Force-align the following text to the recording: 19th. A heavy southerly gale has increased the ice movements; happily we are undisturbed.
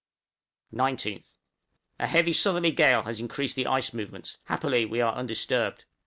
19th. 0.73 1.37
A 1.99 2.07
heavy 2.07 2.33
southerly 2.33 2.71
gale 2.71 3.03
has 3.03 3.19
increased 3.19 3.55
the 3.55 3.67
ice 3.67 3.93
movements; 3.93 4.39
happily 4.45 4.83
we 4.83 4.99
are 4.99 5.13
undisturbed. 5.13 5.85